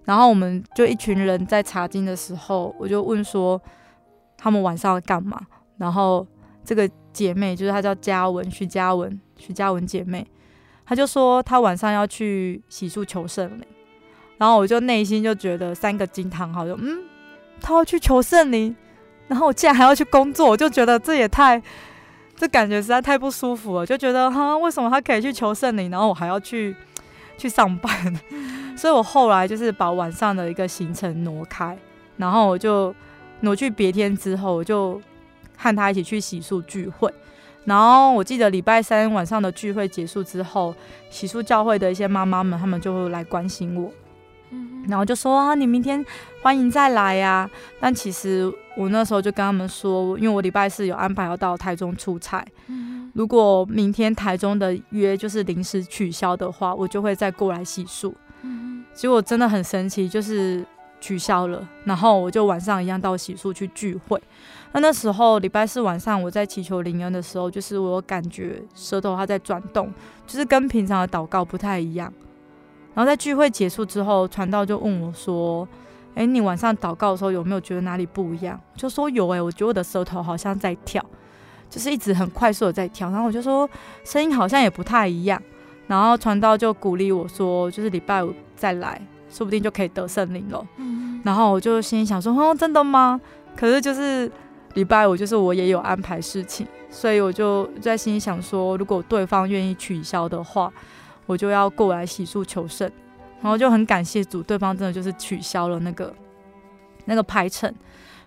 [0.06, 3.62] 然后我们就一群人在查经的时候，我就问说
[4.38, 5.38] 他们晚上要干嘛。
[5.78, 6.26] 然后
[6.64, 10.26] 这个姐妹就是她叫嘉文，徐嘉文，徐嘉文姐妹，
[10.86, 13.64] 她就说她晚上要去洗漱求圣灵。
[14.38, 17.00] 然后我就内心就觉得三个惊叹号，就嗯，
[17.60, 18.76] 她要去求圣灵，
[19.28, 21.62] 然后我竟然还要去工作，我就觉得这也太。
[22.36, 26.74] 这感觉实在太不舒服了，就觉得哈，为什么她可以去求圣灵，然后我还要去
[27.38, 27.92] 去上班？
[28.78, 31.78] 所以我后来就是把晚上的一个行程挪开，
[32.16, 32.96] 然后我就
[33.42, 35.02] 挪去别天之后，我就
[35.60, 37.14] 和他一起去洗漱聚会。
[37.66, 40.74] 然后我记得礼拜三晚上的聚会结束之后，
[41.12, 43.92] 洗漱教会的一些妈妈们，他们就会来关心我。
[44.52, 46.04] 嗯然后就说啊，你明天
[46.42, 47.52] 欢迎再来呀、啊。
[47.80, 52.44] 但其实我那时候就跟他们说，因为我礼拜四有安排要到台中出差，
[53.14, 58.12] 如果明天台中的约就是临时取消的话，我就会再过来洗漱。
[58.42, 60.66] 嗯结果真的很神奇，就是
[61.00, 61.68] 取消了。
[61.84, 64.20] 然后我就晚上一样到洗漱去聚会。
[64.72, 69.92] 那那时候礼拜四晚上我在祈求灵恩的时候，就是我感觉舌头它在转动，
[70.28, 72.14] 就是跟平常的祷告不太一样。
[72.94, 75.68] 然后在聚会结束之后，传道就问我说
[76.16, 81.04] ：“诶，你晚上祷告的时候有没有觉得哪里不一样？”就说有诶，我觉得我的舌头好像在跳，
[81.70, 83.10] 就是一直很快速的在跳。
[83.10, 83.68] 然后我就说
[84.04, 85.42] 声音好像也不太一样。
[85.88, 89.02] 然后传道就鼓励我说：“就是礼拜五再来，
[89.32, 90.64] 说不定就可以得圣灵了。”
[91.24, 93.20] 然后我就心里想说：“哦，真的吗？”
[93.56, 94.32] 可是就是
[94.74, 100.72] 礼拜五就是我也有安排事情，所以我就在心里想说，如果对方愿意取消的话。
[101.30, 102.92] 我就要过来洗漱求圣，
[103.40, 106.12] 然后就很感谢主，对方真的就是取消了那个
[107.06, 107.72] 那个排程，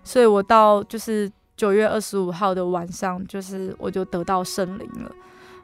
[0.05, 5.11] 所以我到就是九月二十五号的晚上，就是我就得到圣灵了。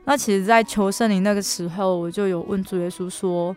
[0.03, 3.55] 那其实，在求圣灵那个时候，我就有问主耶稣说：“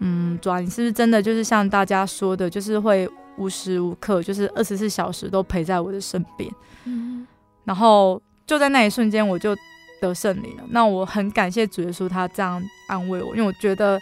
[0.00, 6.50] 嗯，主啊，你是不是真的就是像大家说的，就是会无时无刻，就是二十四小时都陪在我的身边？”
[6.84, 7.26] 嗯，
[7.64, 9.56] 然后就在那一瞬间，我就。
[9.98, 13.98] 得圣灵了，那我很感谢主耶稣，他这样安慰我，因为我觉得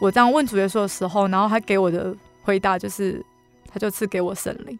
[0.00, 3.24] 我这样问主耶稣的时候，然后他给我的回答就是，
[3.70, 4.76] 他就赐给我圣灵，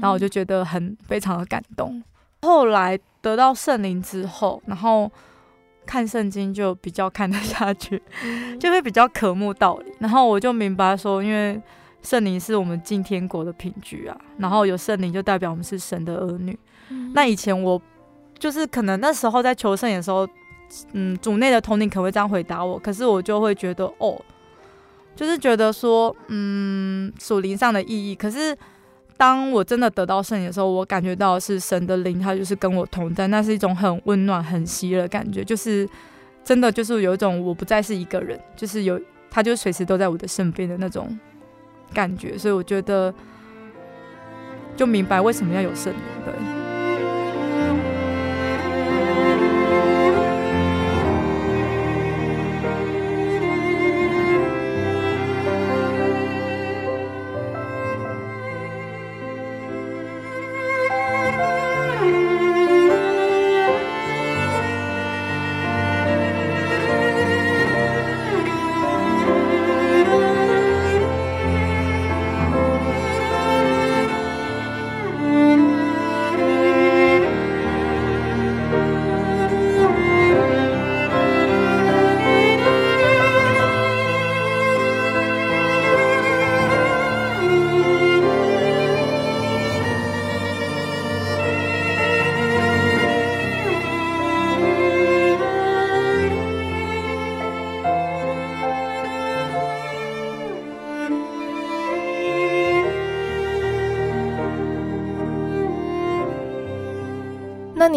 [0.00, 2.02] 然后我就觉得很非常的感动。
[2.40, 5.12] 后来得到圣灵之后，然后
[5.84, 8.02] 看圣经就比较看得下去，
[8.58, 11.60] 就会比较渴慕道理，然后我就明白说，因为
[12.02, 16.58] 圣灵是我们进天国的凭据啊，然后有圣灵就代表我们是神的儿女。
[17.14, 17.80] 那以前我。
[18.38, 20.28] 就是可能那时候在求圣灵的时候，
[20.94, 24.20] 嗯，主内的统领可能会这样回答我，可是我就会觉得哦，
[25.14, 28.16] 就是觉得说，嗯，属灵上的意义。
[28.16, 28.56] 可是
[29.16, 35.88] 当我真的得到圣灵的时候，我感觉到是神的灵，他就是跟我同在，那是一种很温暖、很喜乐的感觉，就是
[36.42, 41.16] 真的就是有一种我不再是一个人，就是有他就随时都在我的身边的那种
[41.92, 43.12] 感觉，所以我觉得
[44.76, 46.32] 就明白为什么要有圣灵，对。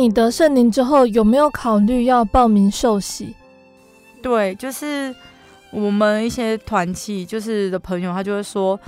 [0.05, 3.33] 你得圣灵之后，有没有考虑要报名受洗？
[4.21, 5.13] 对，就是
[5.71, 8.79] 我们一些团契就是的朋友，他就会说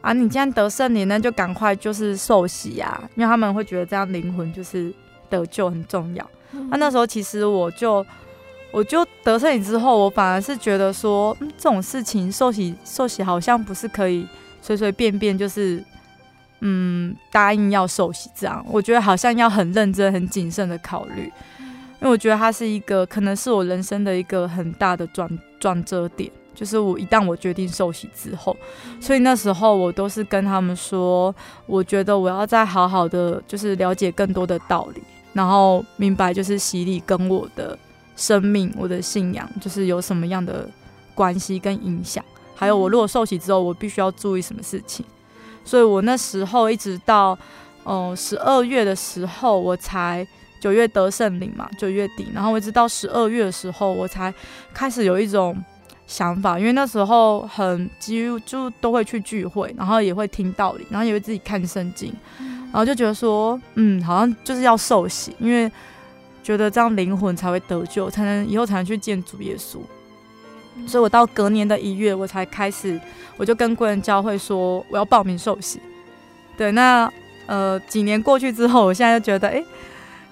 [0.00, 4.90] 啊，你既然得圣灵，那就赶快就是受洗呀，因为他们会觉得这样灵魂就是
[5.28, 6.26] 得救很重要。
[6.52, 8.02] 那、嗯啊、那时候其实我就
[8.72, 14.26] 我就得圣灵之后，我反而是觉得说，嗯，这种事情受洗受洗好像不是可以
[14.62, 15.84] 随随便便就是
[16.60, 21.32] 嗯答应要受洗这样，我觉得好像要很认真、很谨慎的考虑。
[22.00, 25.28] 因为我觉得它是一个，可能是我人生的一个很大的转
[25.58, 28.56] 转折点，就是我一旦我决定受洗之后，
[29.00, 31.34] 所以那时候我都是跟他们说，
[31.66, 35.02] 我觉得我要再好好的，就是了解更多的道理，
[35.32, 37.76] 然后明白就是洗礼跟我的
[38.14, 40.70] 生命、我的信仰，就是有什么样的
[41.16, 45.04] 关系跟影响，还有我如果受洗之后，我必须要注意什么事情，
[45.68, 47.38] 所以我那时候一直到
[47.84, 50.26] 哦十二月的时候，我才。
[50.60, 54.34] 九月得圣灵嘛，九月底，然后我一直到十二月的时候，我才
[54.74, 55.56] 开始有一种
[56.04, 65.70] 想法，因为那时候很几乎就都会去聚会，然后也会听道理，然后也会自己看圣经，然后就觉得说，嗯，好像就是要受洗，因为
[66.42, 69.78] 觉得这样灵魂才会得救，才能以后才能去见主耶稣。
[70.86, 73.00] 所以我到隔年的一月，我才开始，
[73.36, 75.80] 我就跟贵人教会说我要报名受洗。
[76.56, 77.10] 对，那
[77.46, 79.64] 呃几年过去之后，我现在就觉得，哎。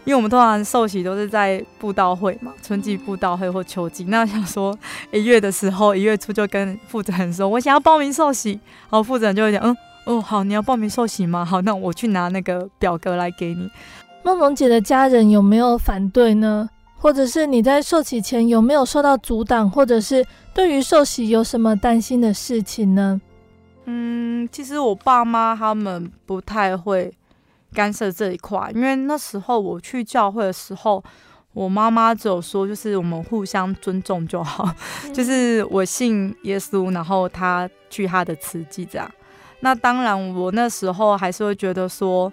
[0.04, 4.04] 因为我们通常受洗都是在布道会嘛，春季布道会或秋季。
[4.04, 4.72] 那想说
[5.10, 8.52] 一月的时候，一月初就跟负责人说，我想要报名受洗。
[8.52, 11.44] 然后负责人就会讲，嗯，哦，好，你要报名受洗吗？
[11.44, 13.68] 好，那我去拿那个表格来给你。
[14.22, 16.70] 梦萌姐的家人有没有反对呢？
[16.98, 23.20] 或者是你在受洗前有没有受到阻挡，或者是对于受洗有什么担心的事情呢？
[23.84, 27.12] 嗯，其实我爸妈他们不太会。
[27.74, 31.02] 干涉这一块，因为那时候我去教会的时候，
[31.52, 34.66] 我妈妈只有说，就是我们互相尊重就好，
[35.04, 39.10] 嗯、就是我信耶稣，然后他去他的慈济这样。
[39.60, 42.32] 那当然，我那时候还是会觉得说，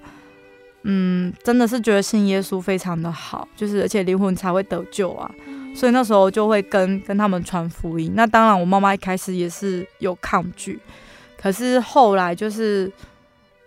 [0.83, 8.13] 嗯，真的是觉得信耶稣非常的好，就是而且灵魂才会得救啊，嗯、所以那时候就会跟跟他们传福音。
[8.15, 10.79] 那当然，我妈妈一开始也是有抗拒，
[11.37, 12.91] 可是后来就是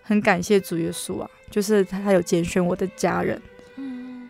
[0.03, 1.31] 很感谢主耶稣啊。
[1.49, 3.41] 就是他有拣选我的家人，
[3.77, 4.29] 嗯，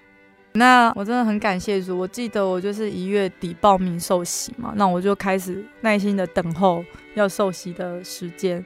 [0.53, 1.99] 那我真的很感谢主。
[1.99, 6.84] 我记得我就是一月底报名受洗嘛，那我就开始耐心的等候
[7.14, 8.62] 要受洗的时间。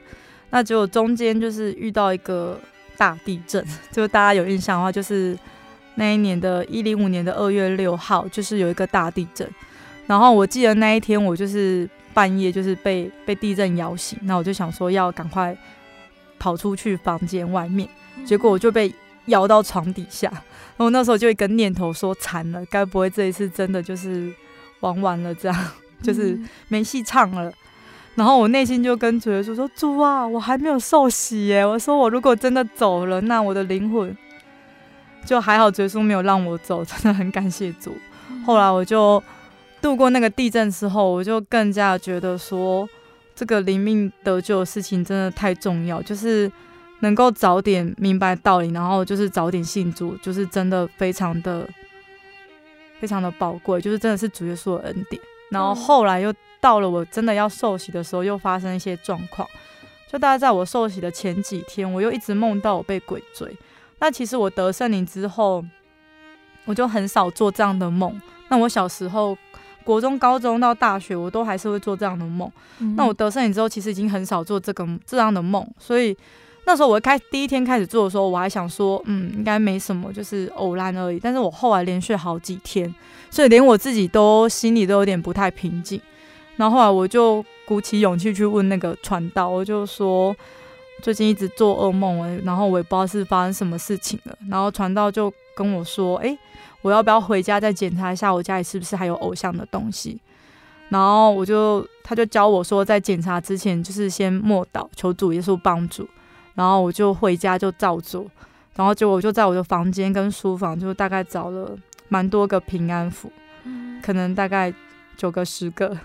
[0.49, 2.59] 那结果中间就是遇到一个
[3.01, 5.35] 大地震， 就大家有印象的话，就是
[5.95, 9.49] 那一年的一零五年的二月六号，就是有一个大地震。
[10.05, 15.57] 然后我记得那一天我就是半夜就是被被地震摇醒，那我就想说要赶快
[16.37, 17.89] 跑出去房间外面。
[18.23, 18.93] 结果我就被
[19.25, 24.31] 摇到床底下，然后那时候就一个念头说惨了，该不会这一次真的就是
[24.81, 25.67] 玩完了，这样
[26.03, 27.51] 就是没戏唱了。
[28.15, 31.65] 然后我内心就跟主耶稣说：“主啊，我还没有受洗耶！
[31.65, 34.15] 我说我如果真的走了，那我的灵魂
[35.25, 37.95] 就还好，主耶稣没有让我走，真的很感谢主。”
[38.45, 39.21] 后来我就
[39.81, 42.87] 度过那个地震之后，我就更加觉得说，
[43.35, 46.51] 这个灵命得救的事情真的太重要，就是。
[47.03, 51.67] 能够早点明白道理，然后就是早点信主，就是真的非常的
[52.99, 55.19] 非常的宝贵，就是真的是主耶稣的恩典。
[55.49, 56.31] 然后后来又
[56.61, 59.45] 到了我真的要受洗的时候，又发生一些状况。
[60.09, 63.53] 就大概在我受洗的前几天，我又一直梦到我被鬼追。
[63.99, 65.63] 那其实我得圣灵之后，
[66.65, 68.21] 我就很少做这样的梦。
[68.47, 69.37] 那我小时候，
[69.83, 72.51] 国中、高中到大学，我都还是会做这样的梦。
[72.79, 76.15] 嗯、那我得圣灵之后，其实已经很少做这个这样的梦，所以。
[76.63, 81.19] 那时候我开第一天开始做的时候，我还想说，嗯，应该没什么，就是偶然而已。
[81.19, 82.93] 但是我后来连续好几天，
[83.31, 85.99] 所以连我自己都心里都有点不太平静。
[86.57, 90.35] 然后后来我就鼓起勇气去问那个传道，我就说
[91.01, 94.37] 最近一直做噩梦，然后我也不知道是发生什么事情了。
[94.49, 96.37] 然后传道就跟我说，诶，
[96.81, 100.19] 我要不要回家再检查一下我家里是不是还有偶像的东西？
[100.89, 106.07] 然后我就他就教我说，在检查之前就是先默祷，求主耶稣帮助。
[106.53, 108.25] 然后我就回家就照做，
[108.75, 111.75] 然后结果我就在我的房间跟书房就大概找了
[112.09, 113.31] 蛮多个平安符，
[114.03, 114.71] 可能大概
[115.15, 115.97] 九个十个，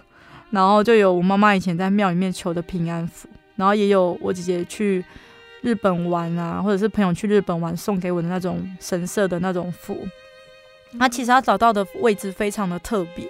[0.50, 5.04] 然后就有我妈妈以前在庙里面求的平安符，然后也有我姐姐去
[5.60, 10.06] 日本玩啊，或者是朋友去日本玩送给我的那种神社的那种符。
[10.92, 13.28] 那其实他找到的位置非常的特别，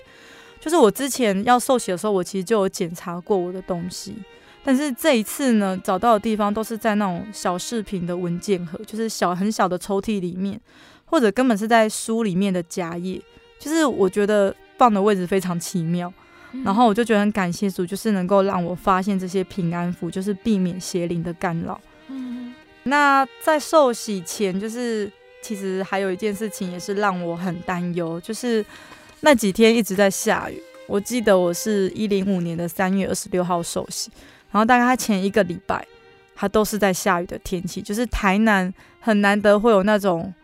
[0.61, 4.14] 就是我之前要受洗的时候，我其实就有检查过我的东西。
[4.62, 10.61] 但是这一次呢，找到的地方都是在那种小饰品的文件盒，就是小很小的抽屉里面，
[11.05, 13.21] 或者根本是在书里面的夹页，
[13.59, 16.12] 就是我觉得放的位置非常奇妙。
[16.65, 21.81] 然后我就觉得很感谢主，就是能够让我发现这些平安符，就是避免邪灵的干扰。
[22.09, 22.55] 嗯，
[22.85, 25.11] 那在受洗前，就是
[25.43, 28.65] 其实还有一件事情也是让我很担忧，就是
[29.21, 30.61] 那几天一直在下雨。
[30.87, 34.11] 我记得我是一零五年的三月二十六号受洗，
[34.51, 35.87] 然后大概前一个礼拜，
[36.35, 40.35] 它都是在下雨的天气，就是台南很难得会有那种。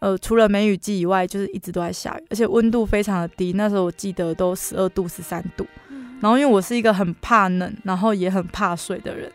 [0.00, 3.52] 呃，除了梅雨季以外，就是一直都在下雨，而且温度非常的低。
[3.52, 5.66] 那时候我记得都十二度、十三度。
[6.20, 9.32] 然后因为我是一个很怕冷，然后也很怕水的人，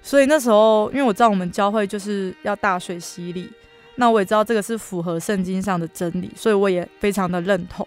[0.00, 3.50] 所以那时候因为我知道我们教会就是要大水洗礼，
[3.96, 7.86] 那我也知道这个是符合圣经上的真理，所以我也非常的认同。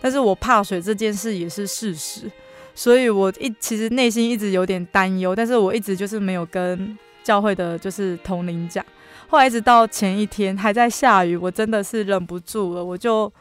[0.00, 2.30] 但是我怕水这件事也是事实，
[2.74, 8.82] 所以我一其实内心一直有点担忧，但是我一直就是没有跟教会的就是同龄讲。
[9.30, 13.32] 后来一直到前一天还在下雨，我真的是忍不住了，我就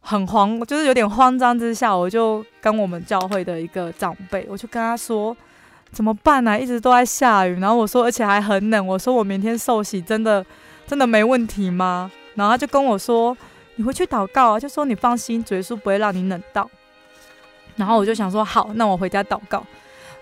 [0.00, 5.36] 很慌，就是有点慌张之下，我就跟我们教会的一个长辈，我就跟他说
[5.90, 6.58] 怎么办呢？
[6.58, 10.46] 一直都在下雨，然后我说而且还很冷，我说我明天受洗真的
[10.86, 12.08] 真的没问题吗？
[12.36, 13.36] 然后他就跟我说
[13.74, 16.70] 你回去祷告啊，就说你放心，主耶稣不会让你冷到。
[17.74, 19.66] 然后我就想说好，那我回家祷告。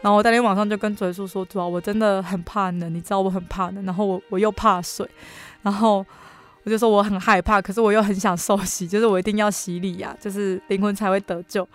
[0.00, 3.84] 然后我当天晚上就跟主耶稣说：“主啊，我真的很怕冷，你知道我很怕冷。
[3.84, 5.04] 然后我我又怕水，
[5.62, 6.06] 然后
[6.62, 11.68] 我就说我很害怕，可是我又很想受洗，就是我一定要洗礼呀，就是灵魂才会得救。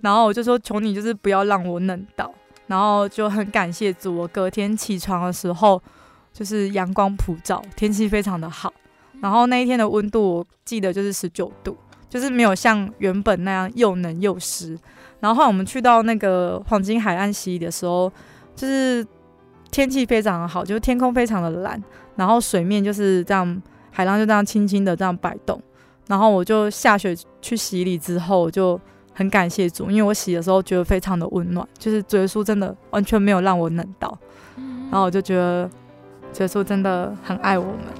[0.00, 2.32] 然后我就说求你，就是不要让我冷到。
[2.66, 5.80] 然后就很感谢主，我隔天起床的时候
[6.32, 8.72] 就是阳光普照，天气非常的好。
[9.20, 11.76] 然后那一天的温度我记得就是十九度，
[12.08, 14.76] 就是没有像原本那样又冷又湿。”
[15.20, 18.10] 然后后来我们去到那个黄金海岸洗的时候，
[18.56, 19.06] 就是
[19.70, 21.82] 天气非常的好，就是天空非常的蓝，
[22.16, 25.60] 然后水面就是这样，海浪就这样轻轻的这样摆动。
[26.08, 28.80] 然后我就下水去洗礼之后，就
[29.14, 34.18] 很感谢主，因为我洗的时候觉得非常的温暖，就是主耶稣真的完全没有让我冷到，
[34.56, 35.70] 然后我就觉得
[36.32, 37.99] 主耶稣真的很爱我们。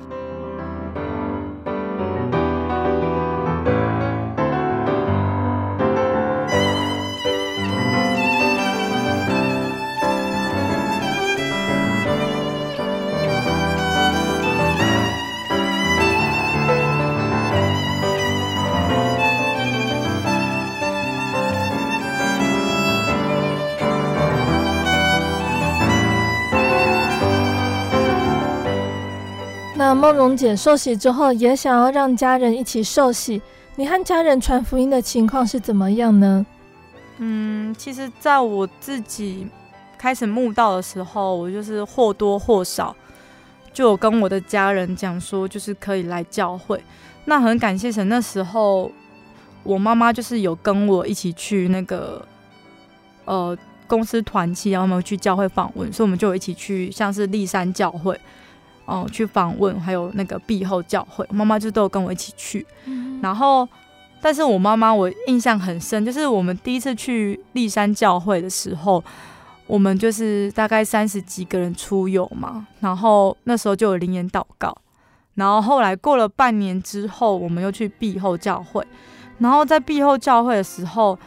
[29.94, 33.40] 梦蓉姐受洗之后，也想要让家人一起受洗。
[33.76, 36.44] 你和家人传福音的情况是怎么样呢？
[37.18, 39.46] 嗯，其实在我自己
[39.96, 42.94] 开始慕道的时候，我就是或多或少
[43.72, 46.82] 就有跟我的家人讲说，就是可以来教会。
[47.24, 48.90] 那很感谢神，那时候
[49.62, 52.26] 我妈妈就是有跟我一起去那个
[53.24, 58.18] 呃公司团契，然后我们去教会访问，所以我们就一起去，像是立山教会。
[58.84, 62.66] 哦，去访问，还有那个毕后教会，妈妈就都有跟我一起去。
[62.86, 63.68] 嗯、然后，
[64.20, 69.02] 但是我妈妈我印象很深，就是我们第一次去立山教会的时候，
[69.66, 72.66] 我们就是大概三十几个人出游嘛。
[72.80, 74.76] 然后那时候就有灵言祷告。
[75.34, 78.84] 然后后来过了半年之后，我们又去毕后教会。
[79.38, 81.18] 然后在毕后教会的时候，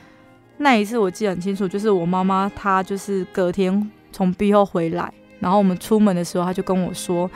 [0.58, 5.12] 那一次我记得很清楚，就是我妈妈她就是隔天从毕后回来，
[5.44, 7.30] 然后我们出门的时候，他就跟我说。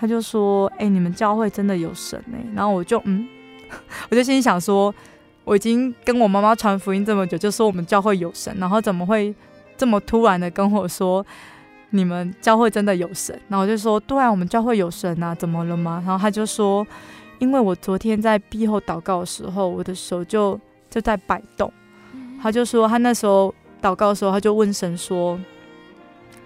[0.00, 3.26] 他就说：“哎、欸，你们教会真的有神哎！”然后我就嗯，
[4.10, 4.94] 我就心里想说，
[5.42, 9.34] 我已经跟我妈妈传福音这么久，就说我们教会有神，然后怎么会
[9.76, 11.26] 这么突然的跟我说
[11.90, 13.36] 你们教会真的有神？
[13.48, 16.86] 然后我就说：“对啊，我们教会有神啊，怎么了吗？”然后他就说
[17.40, 20.56] ：“因为我昨天在闭后祷告的时候，我的手就
[20.88, 21.72] 就在摆动。”
[22.40, 25.36] 他就说他那时候祷告的时候，他就问神说：“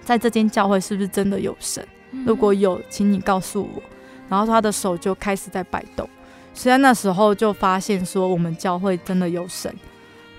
[0.04, 1.86] 在这间教会是不是真的有神？”
[2.26, 3.82] 如果有，请你告诉我。
[4.28, 6.08] 然后他的手就开始在摆动，
[6.54, 9.74] 所以在那时候就发现说我们教会真的有神。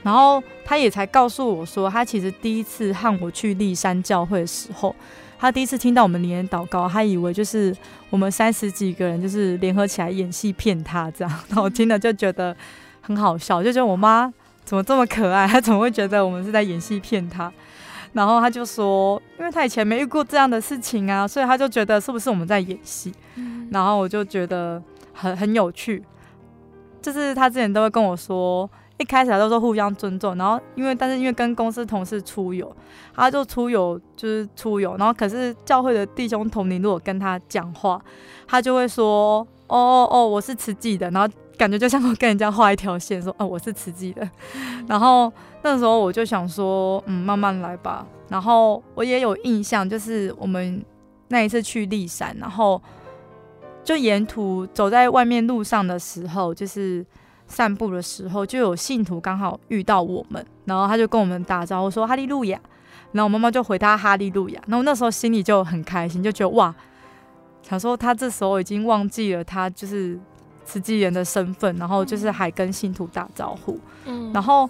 [0.02, 4.96] 然后他也才告诉我说，他其实第一次和我去立山教会的时候，
[5.40, 7.76] 他第一次听到我们连祷告，他以为就是
[8.10, 11.40] 我们三十几个人就是联合起来演戏骗他这样。
[11.48, 12.56] 然后我听了就觉得
[13.02, 14.34] 很好笑，就觉得我妈
[14.66, 17.52] 怎么这么可爱，她怎么会觉得我们是在演戏骗他？
[18.14, 23.12] 然后他就说，因为他以前没遇过这样的事情啊，所以他就觉得是不是我们在演戏？
[23.36, 24.82] 嗯、然后我就觉得
[25.14, 26.04] 很很有趣，
[27.02, 32.74] 就是他之前都会跟我说，一开始他都说互相尊重，然后因为但是因为跟公司同事出游，
[33.16, 38.00] 他就出游就是出游，然后可是教会的弟兄同龄如果跟他讲话，
[38.48, 44.28] 他就会说，哦哦哦，我是慈济的，然后感觉就像我跟人家画一条线，说哦，我是慈济的。
[44.88, 45.32] 然后
[45.62, 48.06] 那时候我就想说，嗯，慢慢来吧。
[48.30, 50.84] 然后我也有印象，就是我们
[51.28, 52.82] 那一次去立山，然后
[53.84, 57.06] 就沿途走在外面路上的时候，就是
[57.48, 62.60] 散步的时候，就有信徒刚好遇到我们，然后他就跟我们打招呼说哈利路亚，
[63.12, 66.74] 然后我妈妈就回他哈利路亚，然后那时候心里就很开心，就觉得哇。
[67.62, 70.20] 想说他这时候已经忘记了他就是
[70.66, 73.80] 慈济人的身份，然后就是还跟信徒打招呼。
[74.06, 74.70] 嗯，然后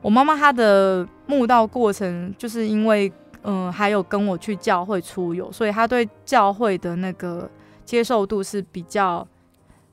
[0.00, 7.48] 我妈妈她的慕道过程，就是因为嗯还有跟我去教会出游，所以她对教会的那个
[7.84, 9.26] 接受度是比较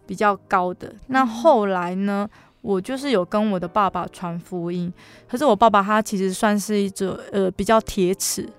[0.05, 0.93] 比较高的。
[1.07, 2.27] 那后来呢，
[2.61, 4.91] 我就是有跟我的爸爸传福音，
[5.29, 8.49] 可是我爸爸他其实算是一种呃比较铁齿，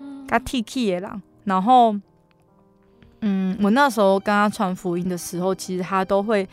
[0.00, 1.94] 嗯，他 T K 的人，然后。
[3.20, 6.48] 嗯，我那时候跟他传福音的时候，其实他都会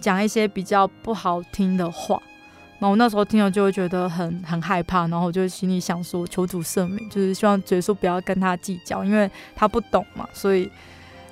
[0.00, 2.20] 讲一些比较不好听的话，
[2.78, 10.70] 然后我那时候听了就会觉得很很害怕，然后我就心里想说求主赦免，就是希望耶稣不要跟他计较，因为他不懂嘛，所以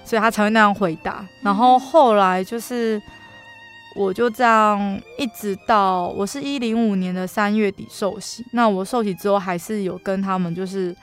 [0.04, 1.26] 所以他才会那样回答。
[1.42, 3.00] 然后后来就是
[3.96, 10.94] 我就这样一直到我是一零五年的三月底受洗，那我受洗之后还是有跟他们就是。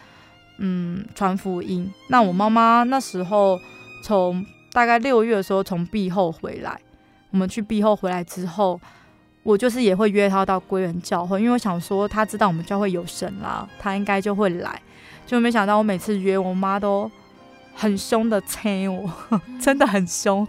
[0.57, 1.91] 嗯，传福音。
[2.09, 3.59] 那我妈妈那时候
[4.03, 6.79] 从大概六月的时候从毕后回来，
[7.31, 8.79] 我们去毕后回来之后，
[9.43, 14.81] 我就是也会约她到归元教会，因为我想说她知道我们教会有神啦，她应该就会来。
[15.25, 17.09] 就没想到我每次约我妈都
[17.73, 19.09] 很凶的催我，
[19.61, 20.45] 真的很凶，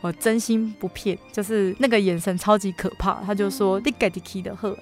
[0.00, 3.22] 我真心不骗，就是那个眼神超级可怕。
[3.24, 4.76] 她就说你给的 key 的喝，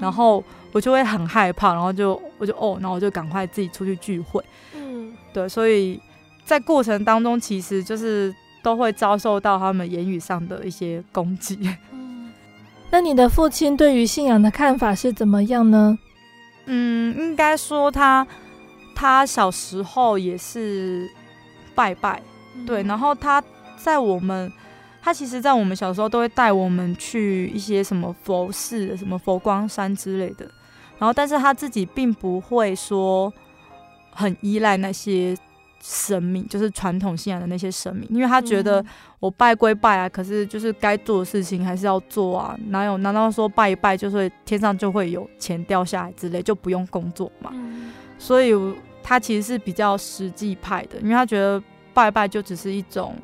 [0.00, 0.42] 然后。
[0.70, 4.44] 我就会很害怕，然后就我就哦，然后我就赶快自己出去聚会。
[4.74, 5.98] 嗯，对，所以
[6.44, 8.32] 在过程当中，其实就是
[8.62, 11.58] 都会遭受到他们言语上的一些攻击。
[11.90, 12.30] 嗯，
[12.90, 15.98] 那你的父亲对于信仰的看法是怎么样呢？
[16.66, 18.24] 嗯，应该说他
[18.94, 21.08] 他小时候也是
[21.74, 22.22] 拜拜，
[22.54, 23.42] 嗯，对，然后他
[23.78, 24.52] 在我们。
[25.00, 30.44] 他其实，在我们小时候都会带我们去一些什么佛寺、什么佛光山之类的，
[30.98, 33.32] 然后，但是他自己并不会说
[34.10, 35.34] 很依赖那些
[35.80, 38.84] 神明，就是传统信仰的那些神明，因为他觉得
[39.20, 47.50] 我拜归拜啊，可是就是该做的事情还是要做啊，哪有难道说拜一拜就是天上就会有钱掉下来之类，就不用工作嘛？
[48.18, 48.52] 所以
[49.02, 51.62] 他其实是比较实际派的，因为他觉得
[51.94, 53.16] 拜拜就只是一种。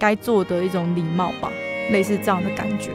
[0.00, 1.52] 该做的一种礼貌吧，
[1.92, 2.90] 类似这样的感觉。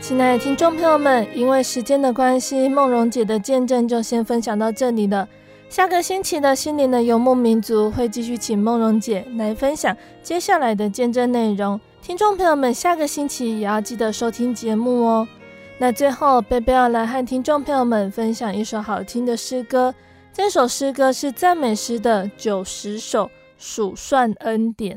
[0.00, 5.28] 亲爱的听众朋友们，因为时间的关系，梦荣姐的见证就先分享到这里了。
[5.68, 11.78] 下个星期的心灵的游牧民族会继续请梦荣姐来分享接下来的见证内容。
[12.08, 15.28] 听众朋友们，下个星期也要记得收听节目哦。
[15.76, 19.94] 那最后，贝贝要来和听众朋友们分享一首好听的诗歌。
[20.32, 24.96] 这首诗歌是赞美诗的九十首，数算恩典。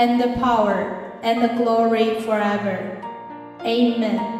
[0.00, 2.96] and the power, and the glory forever.
[3.60, 4.39] Amen.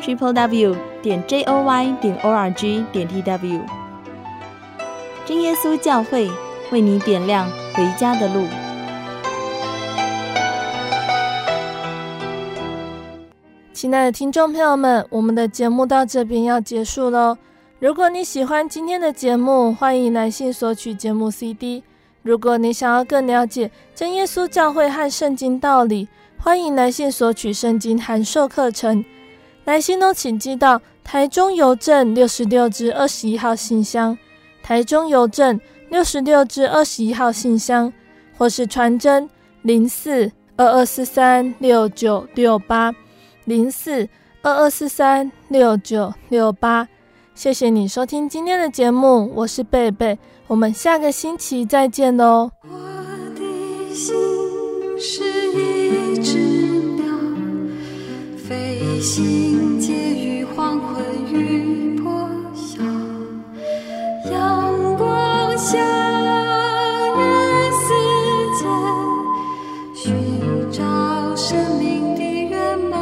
[0.00, 3.60] Triple w 点 j o y 点 o r g 点 t w
[5.24, 6.30] 真耶稣教会
[6.70, 8.46] 为你点亮回家的路。
[13.72, 17.36] 亲爱的听众朋友们，我们的节目到这边要结束喽。
[17.78, 21.82] 如果你喜欢今天的节目，欢迎来信索取节目 CD。
[22.22, 29.04] 如果你想要更了解真耶稣教会和圣经道理，欢迎来信索取圣经函授课程。
[29.66, 34.16] 来信都请寄到台中邮政六十六至二十一号信箱，
[34.62, 35.60] 台中邮政
[35.90, 37.92] 六十六至二十一号信箱，
[38.38, 39.28] 或是传真
[39.62, 42.94] 零四二二四三六九六八
[43.44, 44.08] 零四
[44.40, 46.86] 二二四三六九六八。
[47.34, 52.52] 谢谢你收听今天的节目，我是贝贝，我们下个星期再见喽。
[52.62, 52.68] 我
[53.34, 54.14] 的心
[54.98, 55.75] 是一
[59.00, 62.82] 心结于黄昏与破晓，
[64.30, 65.78] 阳光下
[67.16, 67.86] 人世
[68.58, 68.66] 间
[69.94, 70.04] 寻
[70.72, 70.82] 找
[71.36, 72.96] 生命的原貌。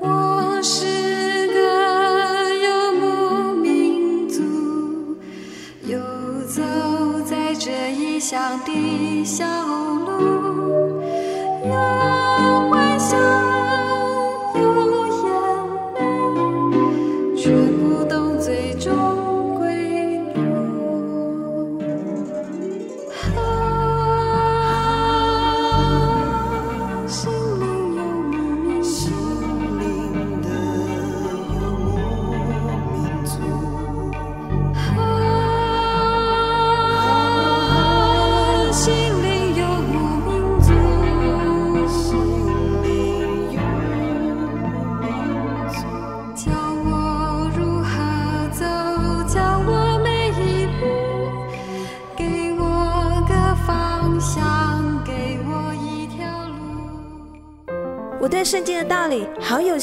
[0.00, 1.56] 我是个
[2.56, 4.42] 游牧民族，
[5.86, 5.98] 游
[6.48, 6.62] 走
[7.24, 9.46] 在这异乡的小